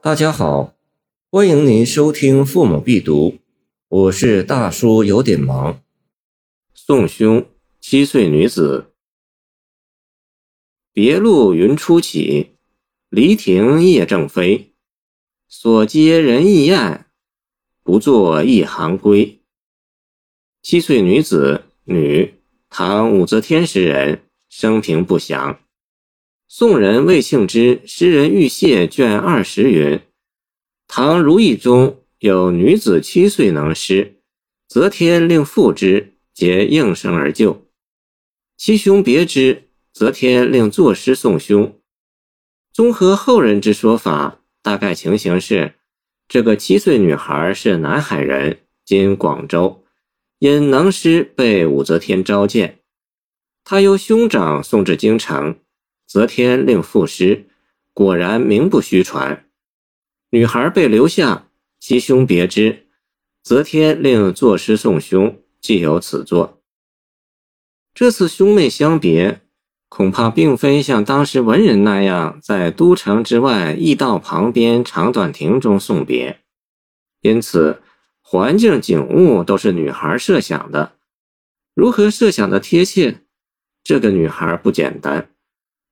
[0.00, 0.76] 大家好，
[1.28, 3.30] 欢迎您收听《父母必读》，
[3.88, 5.82] 我是大叔，有点忙。
[6.72, 7.44] 宋兄，
[7.80, 8.92] 七岁女子。
[10.92, 12.52] 别路云初起，
[13.08, 14.72] 离亭夜正飞。
[15.48, 17.06] 所接人意雁，
[17.82, 19.40] 不作一行归。
[20.62, 22.34] 七岁女子，女，
[22.70, 25.58] 唐武则天时人，生平不详。
[26.50, 30.00] 宋人魏庆之诗人玉燮卷二十云：
[30.86, 34.22] 唐如意中有女子七岁能诗，
[34.66, 37.66] 则天令复之，皆应声而就。
[38.56, 41.78] 其兄别之，则天令作诗送兄。
[42.72, 45.74] 综合后人之说法，大概情形是：
[46.26, 49.84] 这个七岁女孩是南海人，今广州，
[50.38, 52.78] 因能诗被武则天召见，
[53.64, 55.58] 她由兄长送至京城。
[56.08, 57.46] 则天令赋诗，
[57.92, 59.46] 果然名不虚传。
[60.30, 61.48] 女孩被留下，
[61.78, 62.86] 其兄别之，
[63.42, 66.62] 则天令作诗送兄，既有此作。
[67.92, 69.42] 这次兄妹相别，
[69.90, 76.40] 恐怕并非像当时文人那样在都城之外驿道旁边长短亭中送别，
[77.20, 77.82] 因此
[78.22, 80.92] 环境景物都是女孩设想的。
[81.74, 83.24] 如何设想的贴切？
[83.84, 85.30] 这个女孩不简单。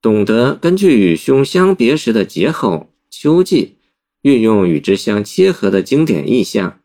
[0.00, 3.78] 懂得根据与兄相别时的节后、秋季，
[4.22, 6.78] 运用与之相切合的经典意象，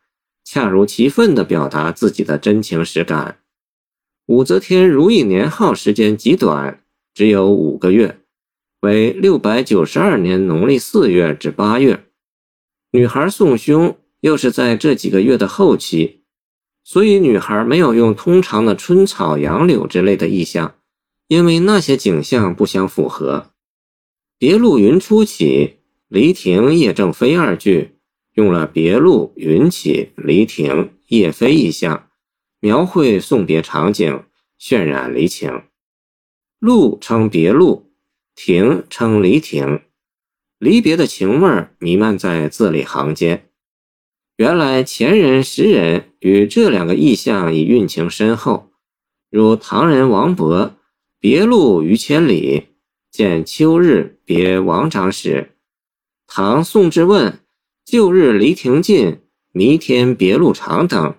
[0.44, 3.38] 恰如其分地表达自己的真情实感。
[4.26, 8.18] 武则天如意年号时间极短，只有五个月，
[8.80, 12.06] 为六百九十二年农历四月至八月。
[12.90, 16.22] 女孩送兄又是在这几个月的后期，
[16.82, 20.74] 所以女孩没有用通常的春草、杨柳之类的意象。
[21.26, 23.52] 因为那些景象不相符合
[24.38, 27.96] ，“别路云初起，离亭夜正飞”二句
[28.34, 32.10] 用了“别路云起，离亭夜飞”意象，
[32.60, 34.24] 描绘送别场景，
[34.60, 35.62] 渲染离情。
[36.58, 37.90] 路称别路，
[38.34, 39.80] 亭称离亭，
[40.58, 43.48] 离别的情味弥漫在字里行间。
[44.36, 48.70] 原来前人时人与这两个意象已蕴情深厚，
[49.30, 50.72] 如唐人王勃。
[51.26, 52.64] 别路余千里，
[53.10, 55.52] 见秋日别王长史。
[56.26, 57.40] 唐宋之问，
[57.82, 59.20] 旧日离亭近，
[59.50, 61.14] 弥天别路长等。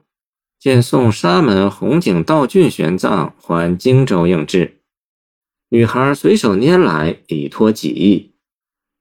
[0.59, 4.77] 见宋沙门红景道俊玄奘还荆州应制。
[5.69, 8.35] 女孩随手拈来，以托己意。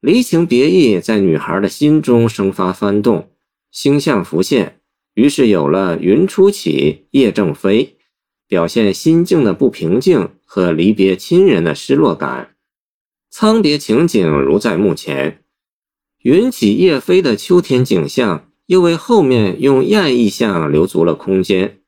[0.01, 3.29] 离情别意在女孩的心中生发翻动，
[3.71, 4.81] 星象浮现，
[5.13, 7.99] 于是有了云初起，夜正飞。
[8.47, 12.55] 表现心境的不平静和离别亲人的失落感，
[13.29, 15.43] 苍别情景如在目前。
[16.23, 21.81] 云起叶飞的秋天景象，又为后面用雁意象留足了空间。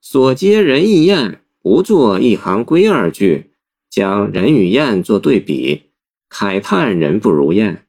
[0.00, 3.50] 所接人意雁，不作一行归二句，
[3.90, 5.90] 将人与雁做对比，
[6.30, 7.84] 慨叹人不如雁，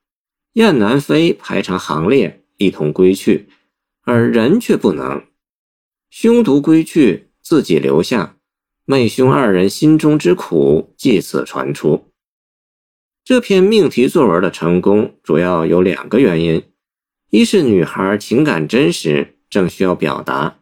[0.56, 3.48] 雁南飞排成行列一同归去，
[4.04, 5.24] 而人却不能，
[6.10, 7.30] 兄独归去。
[7.42, 8.38] 自己留下，
[8.92, 12.08] 妹兄二人心中之苦借此传出。
[13.24, 16.62] 这篇命题作文的成功主要有两个原因：
[17.30, 20.58] 一是女孩情感真实，正需要表达；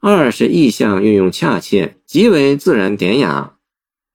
[0.00, 3.54] 二是意象运用恰切，极为自然典雅。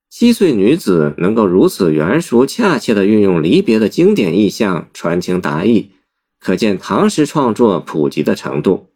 [0.10, 5.92] 七岁女子能够如此圆熟恰切地运用离别的经典意象传情达意，
[6.38, 8.90] 可见唐诗创作普及的程度。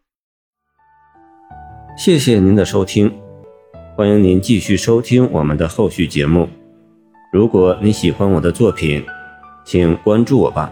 [1.97, 3.17] 谢谢您的收听，
[3.97, 6.47] 欢迎您继续收听我们的后续节目。
[7.34, 9.03] 如果你喜欢我的作品，
[9.66, 10.72] 请关注我吧。